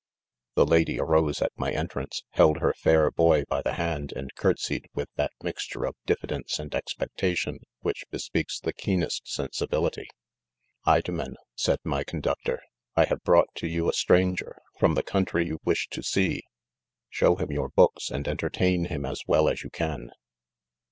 [0.55, 4.87] The lady arose at my entrance, held her fair boy by the hand, and courtsied
[4.95, 10.07] with that mis tux e of diffidence and expectation which be speaks the keenest sensibility."
[10.97, 12.63] Idomen," said my conductor,"
[12.97, 16.41] I have brought to you n stranger, from the country you "iviah to e.ei':.—
[17.11, 20.09] show him your books, and entertain him as well as you can."